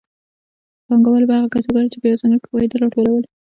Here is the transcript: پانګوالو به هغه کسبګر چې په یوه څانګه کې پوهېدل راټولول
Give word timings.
پانګوالو 0.85 1.27
به 1.29 1.35
هغه 1.37 1.49
کسبګر 1.55 1.85
چې 1.91 1.97
په 2.01 2.05
یوه 2.07 2.19
څانګه 2.21 2.37
کې 2.41 2.47
پوهېدل 2.51 2.79
راټولول 2.81 3.23